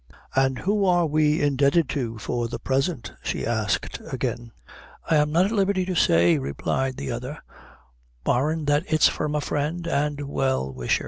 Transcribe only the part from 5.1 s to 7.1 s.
not at liberty to say," replied